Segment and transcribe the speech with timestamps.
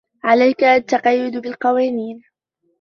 [0.23, 2.21] عليك التقيد بالقوانين.